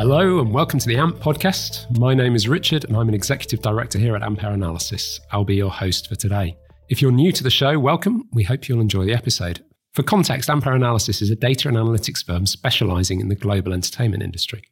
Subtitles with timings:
[0.00, 1.98] Hello and welcome to the AMP podcast.
[1.98, 5.20] My name is Richard and I'm an executive director here at Ampere Analysis.
[5.30, 6.56] I'll be your host for today.
[6.88, 8.26] If you're new to the show, welcome.
[8.32, 9.62] We hope you'll enjoy the episode.
[9.92, 14.22] For context, Ampere Analysis is a data and analytics firm specializing in the global entertainment
[14.22, 14.62] industry.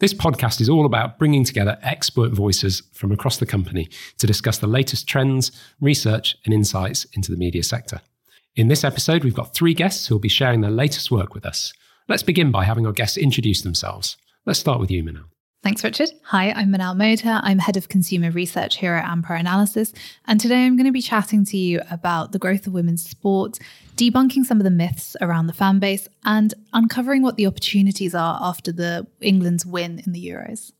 [0.00, 3.88] This podcast is all about bringing together expert voices from across the company
[4.18, 8.00] to discuss the latest trends, research, and insights into the media sector.
[8.56, 11.46] In this episode, we've got three guests who will be sharing their latest work with
[11.46, 11.72] us.
[12.08, 14.16] Let's begin by having our guests introduce themselves.
[14.44, 15.24] Let's start with you, Minal.
[15.62, 16.10] Thanks, Richard.
[16.24, 17.40] Hi, I'm Minal Modha.
[17.44, 19.92] I'm head of consumer research here at Ampere Analysis.
[20.26, 23.60] And today I'm going to be chatting to you about the growth of women's sport,
[23.96, 28.40] debunking some of the myths around the fan base, and uncovering what the opportunities are
[28.42, 30.72] after the England's win in the Euros.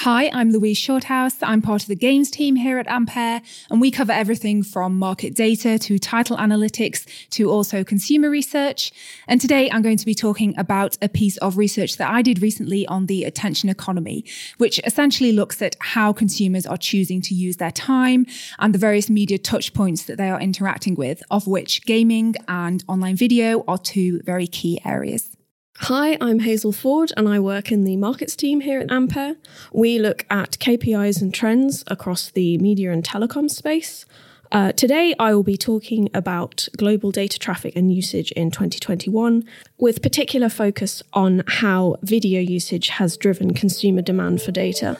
[0.00, 1.36] Hi, I'm Louise Shorthouse.
[1.42, 5.34] I'm part of the games team here at Ampere, and we cover everything from market
[5.34, 8.92] data to title analytics to also consumer research.
[9.26, 12.42] And today I'm going to be talking about a piece of research that I did
[12.42, 14.26] recently on the attention economy,
[14.58, 18.26] which essentially looks at how consumers are choosing to use their time
[18.58, 22.84] and the various media touch points that they are interacting with, of which gaming and
[22.86, 25.36] online video are two very key areas.
[25.80, 29.36] Hi, I'm Hazel Ford and I work in the markets team here at Ampere.
[29.72, 34.06] We look at KPIs and trends across the media and telecom space.
[34.50, 39.44] Uh, today, I will be talking about global data traffic and usage in 2021,
[39.78, 44.96] with particular focus on how video usage has driven consumer demand for data.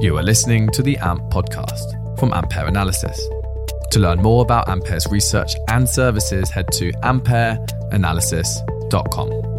[0.00, 3.20] You are listening to the AMP podcast from Ampere Analysis.
[3.90, 6.92] To learn more about Ampere's research and services, head to
[7.90, 9.50] ampereanalysis.com.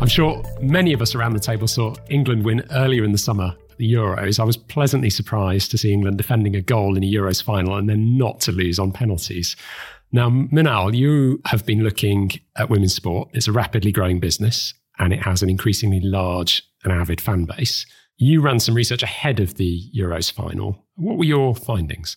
[0.00, 3.56] I'm sure many of us around the table saw England win earlier in the summer
[3.78, 4.40] the Euros.
[4.40, 7.88] I was pleasantly surprised to see England defending a goal in a Euros final and
[7.88, 9.56] then not to lose on penalties.
[10.12, 13.28] Now, Minal, you have been looking at women's sport.
[13.32, 17.84] It's a rapidly growing business and it has an increasingly large and avid fan base.
[18.16, 20.85] You ran some research ahead of the Euros final.
[20.96, 22.16] What were your findings?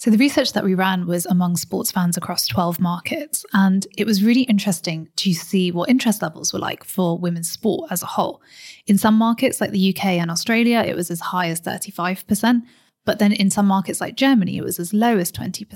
[0.00, 3.44] So, the research that we ran was among sports fans across 12 markets.
[3.52, 7.90] And it was really interesting to see what interest levels were like for women's sport
[7.90, 8.40] as a whole.
[8.86, 12.62] In some markets, like the UK and Australia, it was as high as 35%.
[13.04, 15.66] But then in some markets like Germany, it was as low as 20%.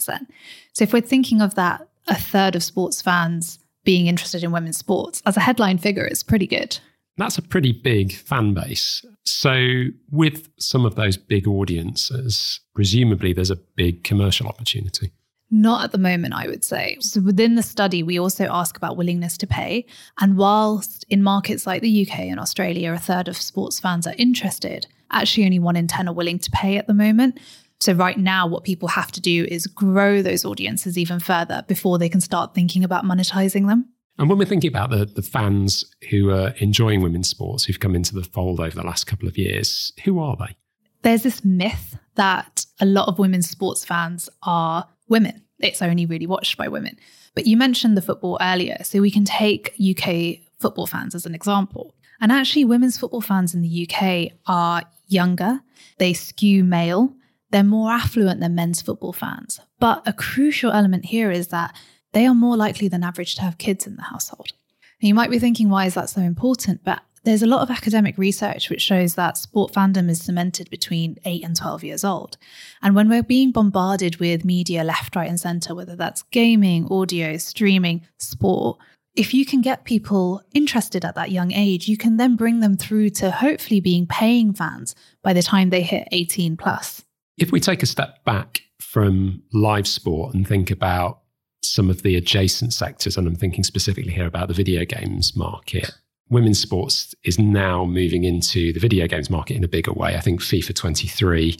[0.72, 4.78] So, if we're thinking of that, a third of sports fans being interested in women's
[4.78, 6.78] sports, as a headline figure, it's pretty good.
[7.16, 9.04] That's a pretty big fan base.
[9.24, 15.12] So, with some of those big audiences, presumably there's a big commercial opportunity.
[15.50, 16.96] Not at the moment, I would say.
[17.00, 19.86] So, within the study, we also ask about willingness to pay.
[20.20, 24.14] And whilst in markets like the UK and Australia, a third of sports fans are
[24.18, 27.38] interested, actually only one in 10 are willing to pay at the moment.
[27.80, 31.98] So, right now, what people have to do is grow those audiences even further before
[31.98, 33.91] they can start thinking about monetizing them.
[34.18, 37.94] And when we're thinking about the, the fans who are enjoying women's sports, who've come
[37.94, 40.56] into the fold over the last couple of years, who are they?
[41.02, 45.42] There's this myth that a lot of women's sports fans are women.
[45.58, 46.98] It's only really watched by women.
[47.34, 51.34] But you mentioned the football earlier, so we can take UK football fans as an
[51.34, 51.94] example.
[52.20, 55.60] And actually, women's football fans in the UK are younger,
[55.98, 57.14] they skew male,
[57.50, 59.60] they're more affluent than men's football fans.
[59.78, 61.76] But a crucial element here is that
[62.12, 64.52] they are more likely than average to have kids in the household.
[65.00, 66.84] And you might be thinking, why is that so important?
[66.84, 71.18] But there's a lot of academic research which shows that sport fandom is cemented between
[71.24, 72.36] 8 and 12 years old.
[72.82, 77.36] And when we're being bombarded with media left, right, and center, whether that's gaming, audio,
[77.36, 78.78] streaming, sport,
[79.14, 82.76] if you can get people interested at that young age, you can then bring them
[82.76, 87.04] through to hopefully being paying fans by the time they hit 18 plus.
[87.36, 91.21] If we take a step back from live sport and think about
[91.64, 95.90] some of the adjacent sectors, and I'm thinking specifically here about the video games market.
[96.28, 100.16] Women's sports is now moving into the video games market in a bigger way.
[100.16, 101.58] I think FIFA 23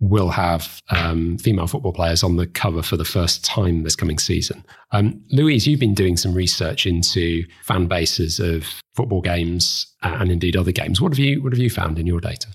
[0.00, 4.18] will have um, female football players on the cover for the first time this coming
[4.18, 4.64] season.
[4.92, 10.30] Um, Louise, you've been doing some research into fan bases of football games uh, and
[10.30, 11.00] indeed other games.
[11.00, 12.48] What have you What have you found in your data?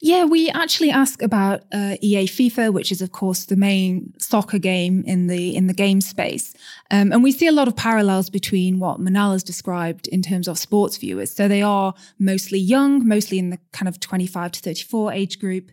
[0.00, 4.58] Yeah, we actually ask about uh, EA FIFA, which is of course the main soccer
[4.58, 6.52] game in the in the game space,
[6.90, 10.48] um, and we see a lot of parallels between what Minal has described in terms
[10.48, 11.34] of sports viewers.
[11.34, 15.70] So they are mostly young, mostly in the kind of 25 to 34 age group.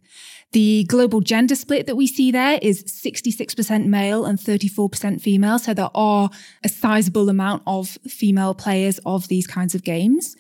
[0.54, 5.58] The global gender split that we see there is 66% male and 34% female.
[5.58, 6.30] So there are
[6.64, 10.36] a sizable amount of female players of these kinds of games.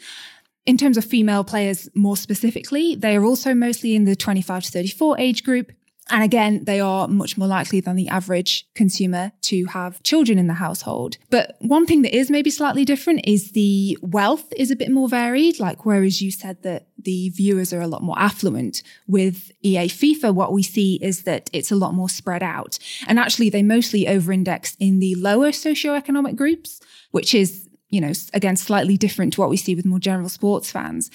[0.65, 4.71] In terms of female players more specifically, they are also mostly in the 25 to
[4.71, 5.71] 34 age group.
[6.09, 10.47] And again, they are much more likely than the average consumer to have children in
[10.47, 11.17] the household.
[11.29, 15.07] But one thing that is maybe slightly different is the wealth is a bit more
[15.07, 15.59] varied.
[15.59, 20.35] Like, whereas you said that the viewers are a lot more affluent with EA FIFA,
[20.35, 22.79] what we see is that it's a lot more spread out.
[23.07, 26.81] And actually, they mostly over index in the lower socioeconomic groups,
[27.11, 30.71] which is you know, again, slightly different to what we see with more general sports
[30.71, 31.11] fans.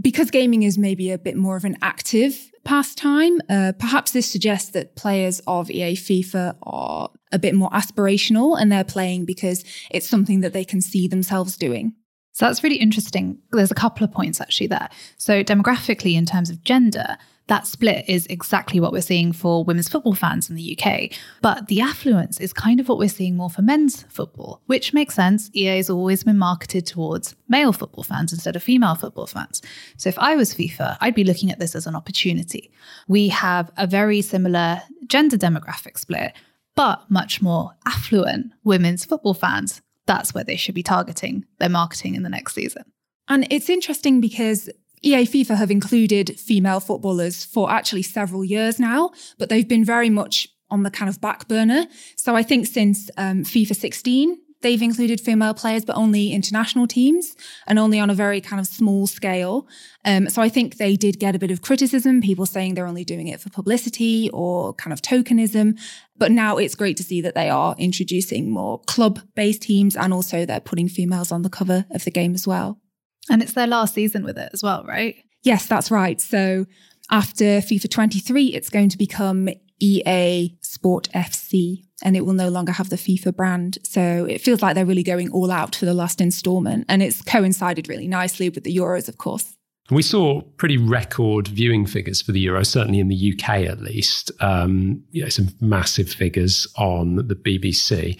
[0.00, 4.70] Because gaming is maybe a bit more of an active pastime, uh, perhaps this suggests
[4.70, 10.08] that players of EA FIFA are a bit more aspirational and they're playing because it's
[10.08, 11.94] something that they can see themselves doing.
[12.32, 13.38] So that's really interesting.
[13.50, 14.88] There's a couple of points actually there.
[15.16, 17.18] So, demographically, in terms of gender,
[17.50, 21.10] that split is exactly what we're seeing for women's football fans in the UK.
[21.42, 25.16] But the affluence is kind of what we're seeing more for men's football, which makes
[25.16, 25.50] sense.
[25.52, 29.60] EA has always been marketed towards male football fans instead of female football fans.
[29.96, 32.70] So if I was FIFA, I'd be looking at this as an opportunity.
[33.08, 36.32] We have a very similar gender demographic split,
[36.76, 39.82] but much more affluent women's football fans.
[40.06, 42.84] That's where they should be targeting their marketing in the next season.
[43.26, 44.70] And it's interesting because
[45.02, 50.10] EA FIFA have included female footballers for actually several years now, but they've been very
[50.10, 51.86] much on the kind of back burner.
[52.16, 57.34] So I think since um, FIFA 16, they've included female players, but only international teams
[57.66, 59.66] and only on a very kind of small scale.
[60.04, 63.04] Um, so I think they did get a bit of criticism, people saying they're only
[63.04, 65.78] doing it for publicity or kind of tokenism.
[66.16, 70.12] But now it's great to see that they are introducing more club based teams and
[70.12, 72.78] also they're putting females on the cover of the game as well.
[73.28, 75.16] And it's their last season with it as well, right?
[75.42, 76.20] Yes, that's right.
[76.20, 76.66] So
[77.10, 79.48] after FIFA 23, it's going to become
[79.80, 83.78] EA Sport FC and it will no longer have the FIFA brand.
[83.82, 86.86] So it feels like they're really going all out for the last installment.
[86.88, 89.56] And it's coincided really nicely with the Euros, of course.
[89.90, 94.30] We saw pretty record viewing figures for the Euro, certainly in the UK at least.
[94.40, 98.18] Um, you know, some massive figures on the BBC.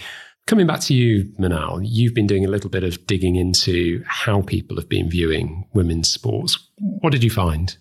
[0.50, 4.42] Coming back to you, Minal, you've been doing a little bit of digging into how
[4.42, 6.58] people have been viewing women's sports.
[6.80, 7.76] What did you find?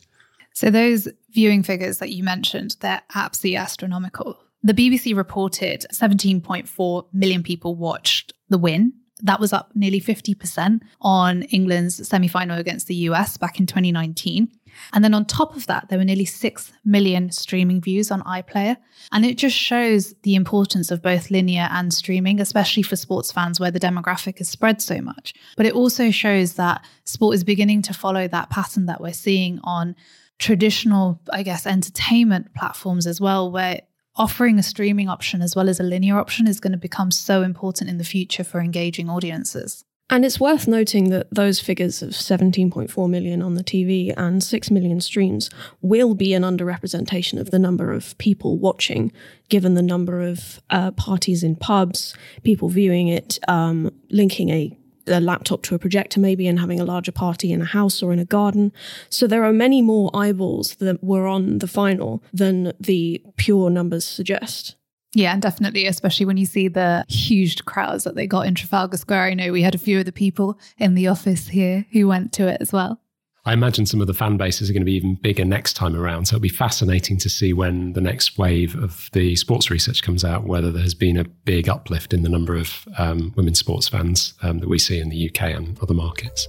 [0.54, 4.38] So, those viewing figures that you mentioned, they're absolutely astronomical.
[4.62, 8.94] The BBC reported 17.4 million people watched the win.
[9.24, 14.48] That was up nearly 50% on England's semi final against the US back in 2019.
[14.94, 18.78] And then on top of that, there were nearly 6 million streaming views on iPlayer.
[19.12, 23.60] And it just shows the importance of both linear and streaming, especially for sports fans
[23.60, 25.34] where the demographic is spread so much.
[25.58, 29.60] But it also shows that sport is beginning to follow that pattern that we're seeing
[29.64, 29.96] on
[30.38, 33.82] traditional, I guess, entertainment platforms as well, where
[34.16, 37.42] offering a streaming option as well as a linear option is going to become so
[37.42, 39.86] important in the future for engaging audiences.
[40.12, 44.72] And it's worth noting that those figures of 17.4 million on the TV and 6
[44.72, 45.52] million streams
[45.82, 49.12] will be an underrepresentation of the number of people watching,
[49.50, 54.76] given the number of uh, parties in pubs, people viewing it, um, linking a,
[55.06, 58.12] a laptop to a projector maybe and having a larger party in a house or
[58.12, 58.72] in a garden.
[59.10, 64.06] So there are many more eyeballs that were on the final than the pure numbers
[64.06, 64.76] suggest.
[65.14, 68.98] Yeah, and definitely, especially when you see the huge crowds that they got in Trafalgar
[68.98, 69.24] Square.
[69.24, 72.32] I know we had a few of the people in the office here who went
[72.34, 73.02] to it as well.
[73.46, 75.96] I imagine some of the fan bases are going to be even bigger next time
[75.96, 76.26] around.
[76.28, 80.24] So it'll be fascinating to see when the next wave of the sports research comes
[80.24, 83.88] out, whether there has been a big uplift in the number of um, women's sports
[83.88, 86.48] fans um, that we see in the UK and other markets.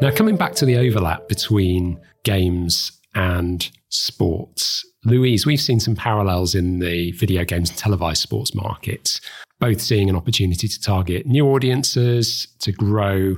[0.00, 6.54] Now, coming back to the overlap between games and sports, Louise, we've seen some parallels
[6.54, 9.20] in the video games and televised sports markets,
[9.60, 13.36] both seeing an opportunity to target new audiences, to grow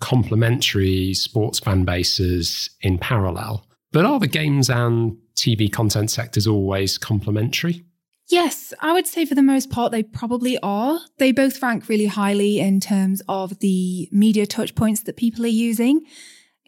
[0.00, 3.66] complementary sports fan bases in parallel.
[3.90, 7.84] But are the games and TV content sectors always complementary?
[8.28, 11.00] Yes, I would say for the most part they probably are.
[11.16, 15.48] They both rank really highly in terms of the media touch points that people are
[15.48, 16.04] using.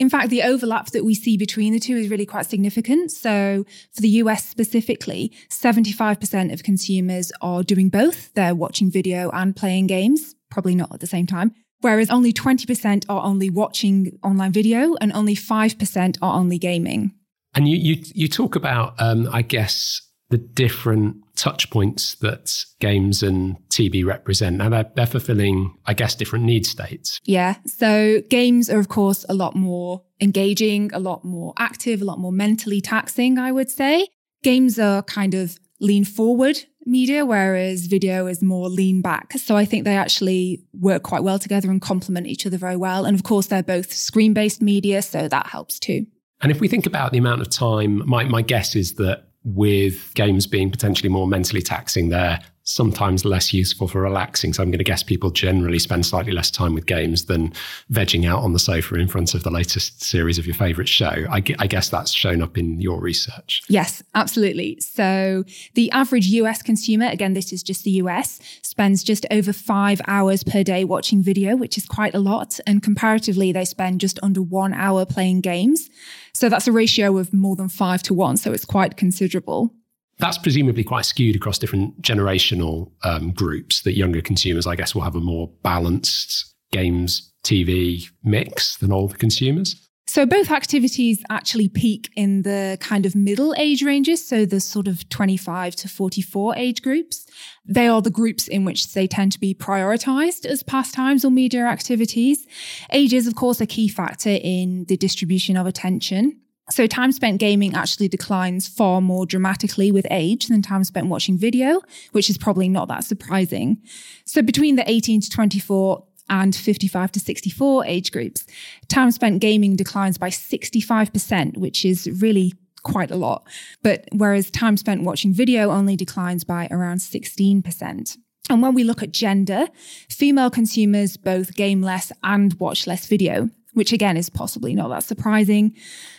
[0.00, 3.12] In fact, the overlap that we see between the two is really quite significant.
[3.12, 8.33] So for the US specifically, 75% of consumers are doing both.
[8.33, 11.52] They're watching video and playing games, probably not at the same time.
[11.83, 17.12] Whereas only 20% are only watching online video and only 5% are only gaming.
[17.54, 20.00] And you, you, you talk about, um, I guess,
[20.31, 24.57] the different touch points that games and TV represent.
[24.57, 27.21] Now they're, they're fulfilling, I guess, different need states.
[27.25, 27.57] Yeah.
[27.67, 32.19] So games are, of course, a lot more engaging, a lot more active, a lot
[32.19, 34.09] more mentally taxing, I would say.
[34.43, 39.33] Games are kind of lean forward media, whereas video is more lean back.
[39.39, 43.05] So I think they actually work quite well together and complement each other very well.
[43.05, 46.07] And of course, they're both screen based media, so that helps too.
[46.43, 50.13] And if we think about the amount of time, my, my guess is that with
[50.15, 54.53] games being potentially more mentally taxing, they're sometimes less useful for relaxing.
[54.53, 57.53] So I'm going to guess people generally spend slightly less time with games than
[57.91, 61.27] vegging out on the sofa in front of the latest series of your favorite show.
[61.31, 63.63] I, I, guess that's shown up in your research.
[63.69, 64.79] Yes, absolutely.
[64.81, 65.45] So
[65.75, 70.45] the average US consumer, again, this is just the US, spends just over five hours
[70.45, 72.61] per day watching video, which is quite a lot.
[72.67, 75.91] And comparatively, they spend just under one hour playing games.
[76.33, 78.37] So that's a ratio of more than five to one.
[78.37, 79.75] So it's quite considerable
[80.21, 85.03] that's presumably quite skewed across different generational um, groups that younger consumers, I guess, will
[85.03, 89.89] have a more balanced games TV mix than older consumers.
[90.11, 94.26] So both activities actually peak in the kind of middle age ranges.
[94.26, 97.29] So the sort of 25 to 44 age groups.
[97.64, 101.64] They are the groups in which they tend to be prioritized as pastimes or media
[101.64, 102.45] activities.
[102.90, 106.40] Age is, of course, a key factor in the distribution of attention.
[106.71, 111.38] So time spent gaming actually declines far more dramatically with age than time spent watching
[111.38, 113.79] video, which is probably not that surprising.
[114.25, 118.47] So between the 18 to 24 and 55 to 64 age groups,
[118.89, 123.47] time spent gaming declines by 65%, which is really quite a lot.
[123.83, 128.17] But whereas time spent watching video only declines by around 16%.
[128.49, 129.69] And when we look at gender,
[130.09, 135.05] female consumers both game less and watch less video, which again is possibly not that
[135.05, 135.75] surprising.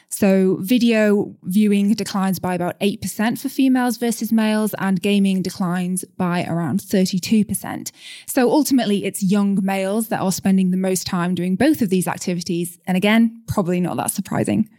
[0.10, 6.43] So video viewing declines by about 8% for females versus males, and gaming declines by
[6.43, 7.91] around 32%.
[8.27, 12.08] So ultimately, it's young males that are spending the most time doing both of these
[12.08, 12.77] activities.
[12.86, 14.70] And again, probably not that surprising.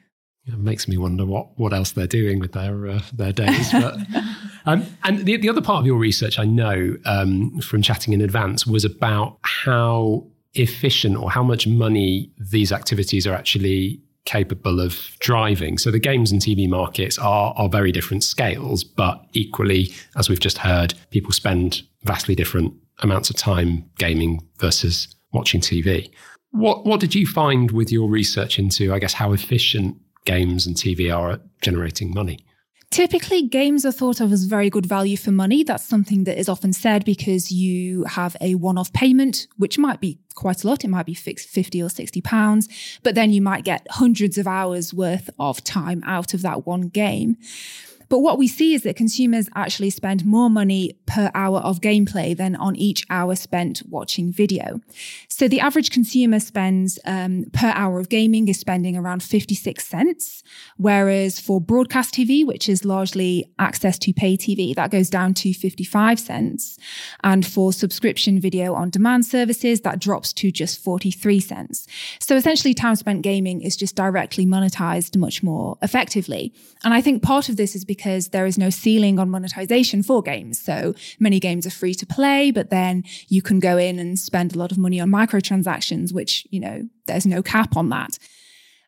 [0.45, 3.71] It makes me wonder what, what else they're doing with their uh, their days.
[3.71, 3.97] But,
[4.67, 8.21] um, and the, the other part of your research, I know um, from chatting in
[8.21, 14.99] advance, was about how efficient or how much money these activities are actually capable of
[15.19, 15.79] driving.
[15.79, 20.41] So the games and TV markets are, are very different scales, but equally, as we've
[20.41, 26.11] just heard, people spend vastly different amounts of time gaming versus watching TV.
[26.51, 30.77] What what did you find with your research into, I guess, how efficient games and
[30.77, 32.39] TV are at generating money?
[32.93, 35.65] Typically, games are thought of as very good value for money.
[35.65, 39.99] That's something that is often said because you have a one off payment, which might
[39.99, 40.85] be quite a lot.
[40.85, 42.69] It might be fixed 50 or 60 pounds,
[43.03, 46.89] but then you might get hundreds of hours worth of time out of that one
[46.89, 47.39] game.
[48.13, 52.37] But what we see is that consumers actually spend more money per hour of gameplay
[52.37, 54.83] than on each hour spent watching video.
[55.29, 60.43] So the average consumer spends um, per hour of gaming is spending around 56 cents,
[60.77, 65.55] whereas for broadcast TV, which is largely access to pay TV, that goes down to
[65.55, 66.77] 55 cents.
[67.25, 71.87] And for subscription video on demand services, that drops to just 43 cents.
[72.21, 76.53] So essentially, time spent gaming is just directly monetized much more effectively.
[76.85, 80.03] And I think part of this is because because there is no ceiling on monetization
[80.03, 80.61] for games.
[80.61, 84.55] So many games are free to play, but then you can go in and spend
[84.55, 88.19] a lot of money on microtransactions, which, you know, there's no cap on that.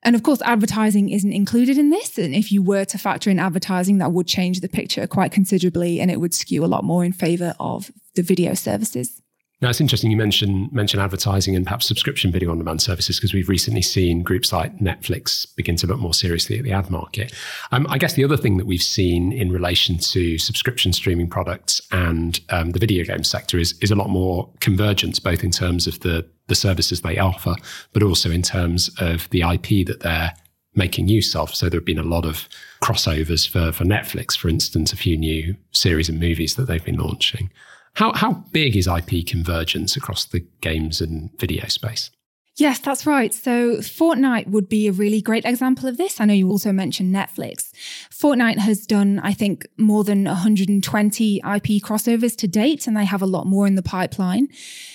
[0.03, 2.19] And of course, advertising isn't included in this.
[2.19, 6.01] And if you were to factor in advertising, that would change the picture quite considerably
[6.01, 9.23] and it would skew a lot more in favor of the video services.
[9.65, 13.33] Now it's interesting you mention mention advertising and perhaps subscription video on demand services because
[13.33, 17.33] we've recently seen groups like Netflix begin to look more seriously at the ad market.
[17.73, 21.81] Um, I guess the other thing that we've seen in relation to subscription streaming products
[21.93, 25.87] and um, the video game sector is is a lot more convergence, both in terms
[25.87, 27.57] of the the services they offer,
[27.95, 30.35] but also in terms of the IP that they're
[30.75, 31.55] making use of.
[31.55, 32.51] So there have been a lot of
[32.83, 36.99] crossovers for for Netflix, for instance, a few new series and movies that they've been
[36.99, 37.49] launching.
[37.95, 42.11] How, how big is IP convergence across the games and video space?
[42.57, 43.35] Yes, that's right.
[43.35, 46.21] So Fortnite would be a really great example of this.
[46.21, 47.71] I know you also mentioned Netflix.
[48.11, 53.23] Fortnite has done, I think, more than 120 IP crossovers to date, and they have
[53.23, 54.49] a lot more in the pipeline.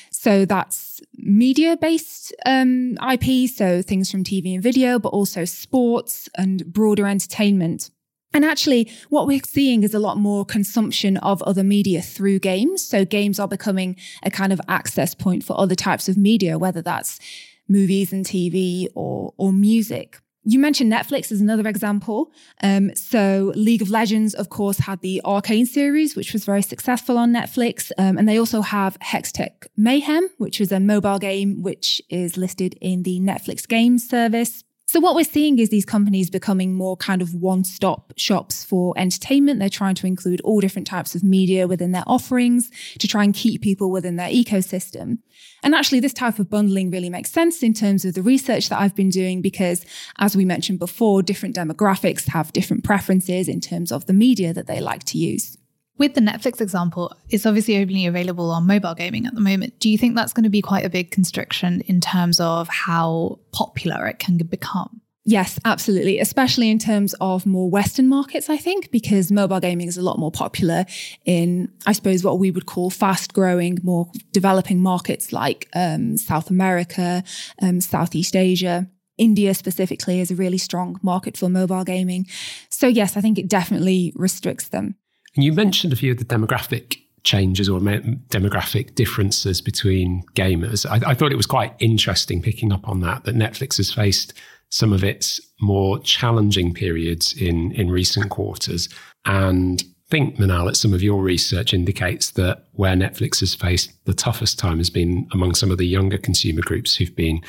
[0.09, 6.29] So that's media based um, IP, so things from TV and video, but also sports
[6.35, 7.89] and broader entertainment.
[8.33, 12.85] And actually, what we're seeing is a lot more consumption of other media through games.
[12.85, 16.81] So games are becoming a kind of access point for other types of media, whether
[16.81, 17.19] that's
[17.67, 20.19] movies and TV or, or music.
[20.45, 22.31] You mentioned Netflix as another example.
[22.63, 27.17] Um, so League of Legends, of course, had the Arcane series, which was very successful
[27.17, 27.91] on Netflix.
[27.97, 32.75] Um, and they also have Hextech Mayhem, which is a mobile game, which is listed
[32.79, 34.63] in the Netflix games service.
[34.91, 39.59] So what we're seeing is these companies becoming more kind of one-stop shops for entertainment.
[39.59, 43.31] They're trying to include all different types of media within their offerings to try and
[43.31, 45.19] keep people within their ecosystem.
[45.61, 48.81] And actually this type of bundling really makes sense in terms of the research that
[48.81, 49.85] I've been doing because
[50.17, 54.65] as we mentioned before, different demographics have different preferences in terms of the media that
[54.65, 55.58] they like to use.
[55.99, 59.77] With the Netflix example, it's obviously only available on mobile gaming at the moment.
[59.79, 63.39] Do you think that's going to be quite a big constriction in terms of how
[63.51, 65.01] popular it can become?
[65.25, 66.19] Yes, absolutely.
[66.19, 70.17] Especially in terms of more Western markets, I think, because mobile gaming is a lot
[70.17, 70.85] more popular
[71.25, 76.49] in, I suppose, what we would call fast growing, more developing markets like um, South
[76.49, 77.25] America,
[77.61, 78.87] um, Southeast Asia.
[79.17, 82.25] India specifically is a really strong market for mobile gaming.
[82.69, 84.95] So, yes, I think it definitely restricts them.
[85.41, 90.85] You mentioned a few of the demographic changes or demographic differences between gamers.
[90.85, 94.33] I, I, thought it was quite interesting picking up on that, that Netflix has faced
[94.69, 98.87] some of its more challenging periods in, in recent quarters.
[99.25, 104.13] And think, Minal, that some of your research indicates that where Netflix has faced the
[104.13, 107.41] toughest time has been among some of the younger consumer groups who've been,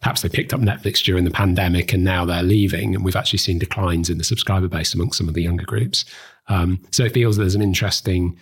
[0.00, 2.94] perhaps they picked up Netflix during the pandemic and now they're leaving.
[2.94, 6.04] And we've actually seen declines in the subscriber base among some of the younger groups.
[6.48, 8.36] Um, so it feels there's an interesting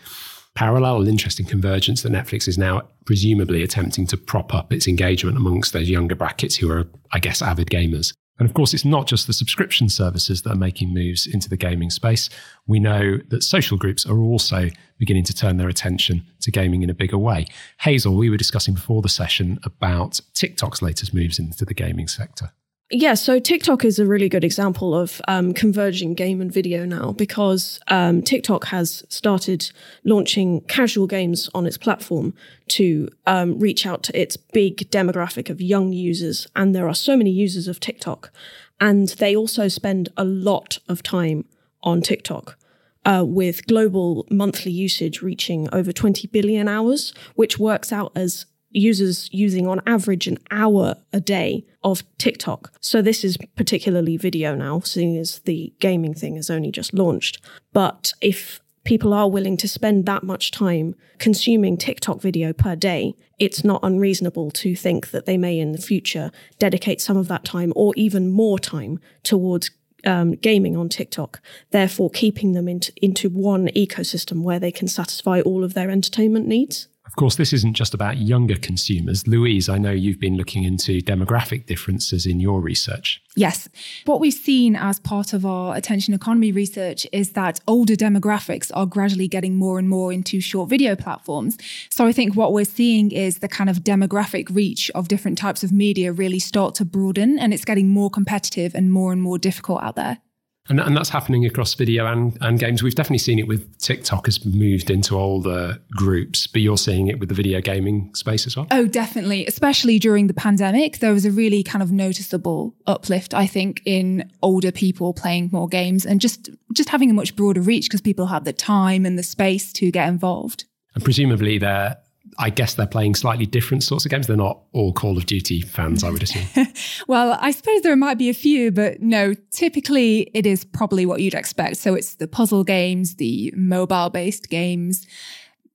[0.54, 5.36] parallel, an interesting convergence that Netflix is now presumably attempting to prop up its engagement
[5.36, 8.14] amongst those younger brackets who are, I guess, avid gamers.
[8.38, 11.56] And of course, it's not just the subscription services that are making moves into the
[11.56, 12.28] gaming space.
[12.66, 16.90] We know that social groups are also beginning to turn their attention to gaming in
[16.90, 17.46] a bigger way.
[17.80, 22.52] Hazel, we were discussing before the session about TikTok's latest moves into the gaming sector.
[22.90, 27.10] Yeah, so TikTok is a really good example of um, converging game and video now
[27.10, 29.72] because um, TikTok has started
[30.04, 32.32] launching casual games on its platform
[32.68, 36.46] to um, reach out to its big demographic of young users.
[36.54, 38.30] And there are so many users of TikTok.
[38.78, 41.44] And they also spend a lot of time
[41.82, 42.56] on TikTok.
[43.04, 48.46] Uh, with global monthly usage reaching over 20 billion hours, which works out as
[48.76, 52.72] users using on average an hour a day of TikTok.
[52.80, 57.40] So this is particularly video now, seeing as the gaming thing has only just launched.
[57.72, 63.14] But if people are willing to spend that much time consuming TikTok video per day,
[63.38, 67.44] it's not unreasonable to think that they may in the future dedicate some of that
[67.44, 69.70] time or even more time towards
[70.04, 75.40] um, gaming on TikTok, therefore keeping them into, into one ecosystem where they can satisfy
[75.40, 76.86] all of their entertainment needs.
[77.06, 79.26] Of course, this isn't just about younger consumers.
[79.26, 83.22] Louise, I know you've been looking into demographic differences in your research.
[83.36, 83.68] Yes.
[84.06, 88.86] What we've seen as part of our attention economy research is that older demographics are
[88.86, 91.56] gradually getting more and more into short video platforms.
[91.90, 95.62] So I think what we're seeing is the kind of demographic reach of different types
[95.62, 99.38] of media really start to broaden and it's getting more competitive and more and more
[99.38, 100.18] difficult out there.
[100.68, 102.82] And, and that's happening across video and, and games.
[102.82, 107.20] We've definitely seen it with TikTok has moved into older groups, but you're seeing it
[107.20, 108.66] with the video gaming space as well?
[108.70, 109.46] Oh, definitely.
[109.46, 114.30] Especially during the pandemic, there was a really kind of noticeable uplift, I think, in
[114.42, 118.26] older people playing more games and just, just having a much broader reach because people
[118.26, 120.64] have the time and the space to get involved.
[120.94, 121.96] And presumably they're
[122.38, 124.26] I guess they're playing slightly different sorts of games.
[124.26, 126.46] They're not all Call of Duty fans, I would assume.
[127.08, 131.20] well, I suppose there might be a few, but no, typically it is probably what
[131.20, 131.78] you'd expect.
[131.78, 135.06] So it's the puzzle games, the mobile based games,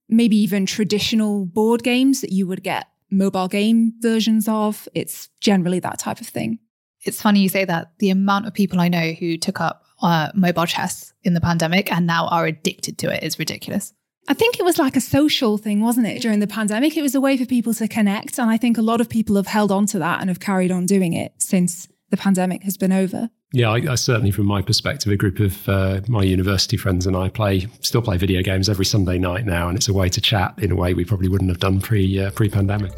[0.08, 4.88] maybe even traditional board games that you would get mobile game versions of.
[4.94, 6.58] It's generally that type of thing.
[7.04, 7.92] It's funny you say that.
[7.98, 11.92] The amount of people I know who took up uh, mobile chess in the pandemic
[11.92, 13.94] and now are addicted to it is ridiculous.
[14.28, 16.96] I think it was like a social thing, wasn't it, during the pandemic?
[16.96, 18.38] It was a way for people to connect.
[18.38, 20.70] And I think a lot of people have held on to that and have carried
[20.70, 23.30] on doing it since the pandemic has been over.
[23.52, 27.16] Yeah, I, I certainly, from my perspective, a group of uh, my university friends and
[27.16, 30.20] I play still play video games every Sunday night now, and it's a way to
[30.20, 32.92] chat in a way we probably wouldn't have done pre uh, pre pandemic.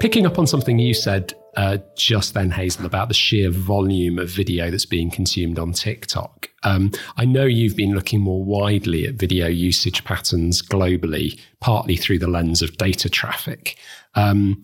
[0.00, 4.30] Picking up on something you said uh, just then, Hazel, about the sheer volume of
[4.30, 6.48] video that's being consumed on TikTok.
[6.62, 12.20] Um, I know you've been looking more widely at video usage patterns globally, partly through
[12.20, 13.76] the lens of data traffic.
[14.14, 14.62] Um,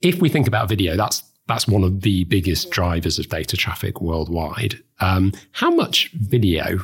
[0.00, 4.00] if we think about video, that's that's one of the biggest drivers of data traffic
[4.00, 4.82] worldwide.
[5.00, 6.78] Um, how much video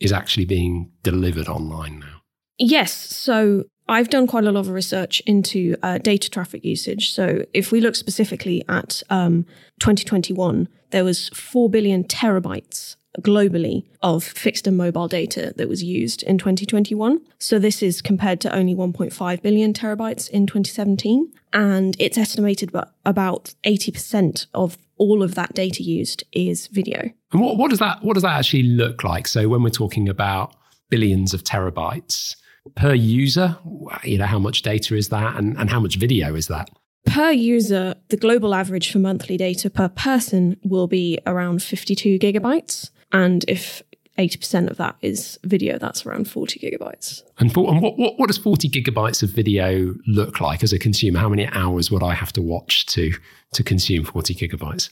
[0.00, 2.22] is actually being delivered online now?
[2.56, 2.94] Yes.
[2.94, 7.12] So I've done quite a lot of research into uh, data traffic usage.
[7.12, 9.46] So if we look specifically at um,
[9.80, 16.22] 2021, there was 4 billion terabytes globally of fixed and mobile data that was used
[16.24, 17.20] in 2021.
[17.38, 21.32] So this is compared to only 1.5 billion terabytes in 2017.
[21.52, 27.10] And it's estimated that about 80% of all of that data used is video.
[27.32, 29.26] And what, what does that what does that actually look like?
[29.28, 30.54] So when we're talking about
[30.88, 32.34] billions of terabytes
[32.74, 33.56] per user,
[34.04, 36.70] you know, how much data is that and, and how much video is that?
[37.06, 42.90] Per user, the global average for monthly data per person will be around 52 gigabytes.
[43.12, 43.82] And if
[44.18, 47.22] 80% of that is video, that's around 40 gigabytes.
[47.38, 50.78] And, for, and what, what, what does 40 gigabytes of video look like as a
[50.78, 51.18] consumer?
[51.18, 53.12] How many hours would I have to watch to,
[53.52, 54.90] to consume 40 gigabytes?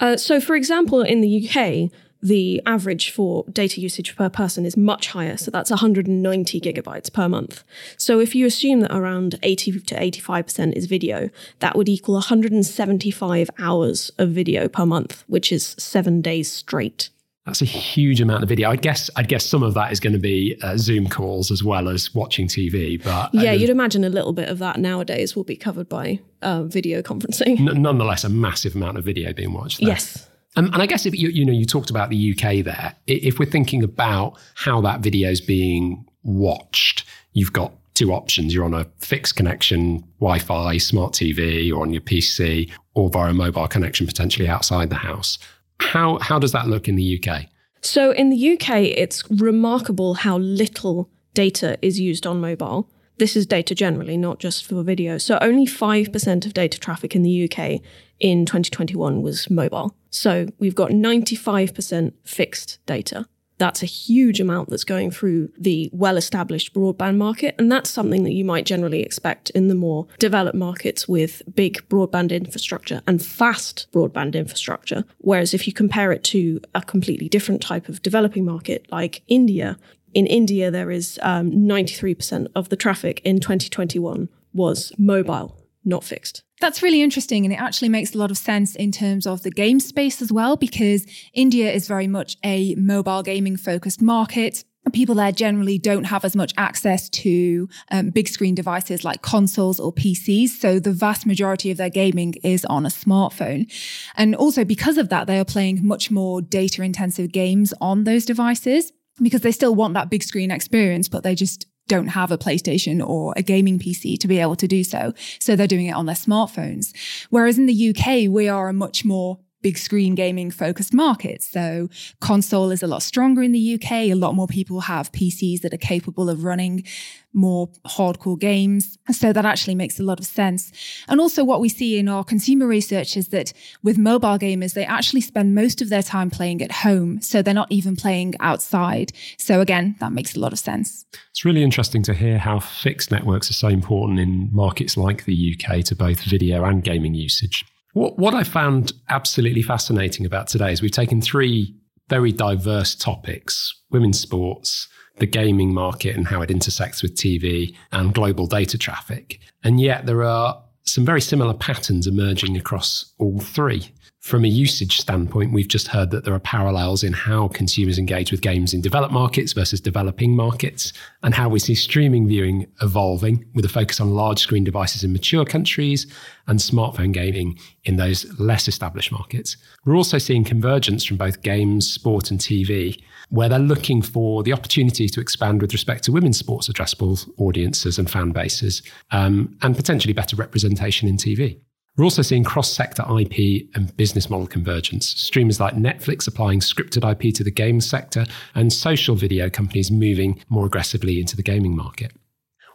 [0.00, 1.90] Uh, so, for example, in the UK,
[2.24, 5.36] the average for data usage per person is much higher.
[5.36, 7.62] So that's 190 gigabytes per month.
[7.98, 13.50] So if you assume that around 80 to 85% is video, that would equal 175
[13.58, 17.10] hours of video per month, which is seven days straight.
[17.44, 18.70] That's a huge amount of video.
[18.70, 21.62] I guess I'd guess some of that is going to be uh, Zoom calls as
[21.62, 23.02] well as watching TV.
[23.04, 26.62] But yeah, you'd imagine a little bit of that nowadays will be covered by uh,
[26.62, 27.60] video conferencing.
[27.60, 29.80] N- nonetheless, a massive amount of video being watched.
[29.80, 29.90] There.
[29.90, 30.26] Yes.
[30.56, 32.94] Um, and I guess if you, you know, you talked about the UK there.
[33.06, 38.54] If we're thinking about how that video is being watched, you've got two options.
[38.54, 43.34] You're on a fixed connection, Wi-Fi, smart TV, or on your PC, or via a
[43.34, 45.38] mobile connection potentially outside the house.
[45.80, 47.46] How how does that look in the UK?
[47.80, 52.88] So in the UK, it's remarkable how little data is used on mobile.
[53.18, 55.18] This is data generally, not just for video.
[55.18, 57.80] So only 5% of data traffic in the UK
[58.18, 59.94] in 2021 was mobile.
[60.10, 63.26] So we've got 95% fixed data.
[63.58, 67.54] That's a huge amount that's going through the well established broadband market.
[67.56, 71.88] And that's something that you might generally expect in the more developed markets with big
[71.88, 75.04] broadband infrastructure and fast broadband infrastructure.
[75.18, 79.78] Whereas if you compare it to a completely different type of developing market like India,
[80.14, 86.42] in India, there is um, 93% of the traffic in 2021 was mobile, not fixed.
[86.60, 87.44] That's really interesting.
[87.44, 90.30] And it actually makes a lot of sense in terms of the game space as
[90.32, 94.64] well, because India is very much a mobile gaming focused market.
[94.92, 99.80] People there generally don't have as much access to um, big screen devices like consoles
[99.80, 100.50] or PCs.
[100.50, 103.72] So the vast majority of their gaming is on a smartphone.
[104.14, 108.24] And also because of that, they are playing much more data intensive games on those
[108.24, 112.38] devices because they still want that big screen experience, but they just don't have a
[112.38, 115.12] PlayStation or a gaming PC to be able to do so.
[115.38, 116.94] So they're doing it on their smartphones.
[117.30, 121.42] Whereas in the UK, we are a much more big screen gaming focused market.
[121.42, 121.88] So
[122.20, 123.92] console is a lot stronger in the UK.
[123.92, 126.84] A lot more people have PCs that are capable of running
[127.32, 128.98] more hardcore games.
[129.10, 130.70] So that actually makes a lot of sense.
[131.08, 134.84] And also what we see in our consumer research is that with mobile gamers, they
[134.84, 137.22] actually spend most of their time playing at home.
[137.22, 139.12] So they're not even playing outside.
[139.38, 141.06] So again, that makes a lot of sense.
[141.30, 145.56] It's really interesting to hear how fixed networks are so important in markets like the
[145.56, 147.64] UK to both video and gaming usage.
[147.94, 151.76] What, what I found absolutely fascinating about today is we've taken three
[152.08, 158.12] very diverse topics women's sports, the gaming market and how it intersects with TV and
[158.12, 159.38] global data traffic.
[159.62, 163.90] And yet there are some very similar patterns emerging across all three.
[164.20, 168.32] From a usage standpoint, we've just heard that there are parallels in how consumers engage
[168.32, 173.44] with games in developed markets versus developing markets, and how we see streaming viewing evolving
[173.54, 176.06] with a focus on large screen devices in mature countries
[176.46, 179.58] and smartphone gaming in those less established markets.
[179.84, 184.52] We're also seeing convergence from both games, sport, and TV, where they're looking for the
[184.52, 189.76] opportunity to expand with respect to women's sports addressable audiences and fan bases, um, and
[189.76, 191.58] potentially better representation in TV.
[191.96, 195.08] We're also seeing cross sector IP and business model convergence.
[195.08, 200.42] Streamers like Netflix applying scripted IP to the games sector, and social video companies moving
[200.48, 202.12] more aggressively into the gaming market.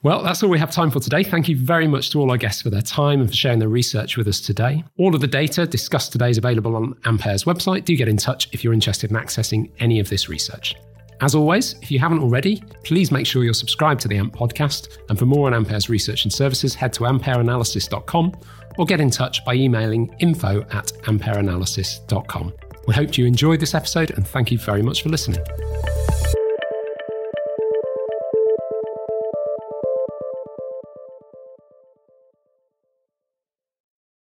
[0.02, 1.24] Well, that's all we have time for today.
[1.24, 3.68] Thank you very much to all our guests for their time and for sharing their
[3.68, 4.84] research with us today.
[4.98, 7.84] All of the data discussed today is available on Ampere's website.
[7.84, 10.76] Do get in touch if you're interested in accessing any of this research.
[11.22, 15.00] As always, if you haven't already, please make sure you're subscribed to the AMP podcast.
[15.10, 18.34] And for more on Ampere's research and services, head to ampereanalysis.com
[18.78, 22.54] or get in touch by emailing info at ampereanalysis.com.
[22.88, 25.44] We hope you enjoyed this episode and thank you very much for listening.